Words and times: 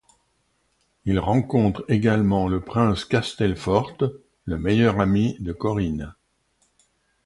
Il 1.05 1.19
rencontre 1.19 1.85
également 1.87 2.47
le 2.47 2.59
prince 2.59 3.05
Castel-Forte, 3.05 4.03
le 4.45 4.57
meilleur 4.57 4.99
ami 4.99 5.37
de 5.39 5.53
Corinne. 5.53 6.15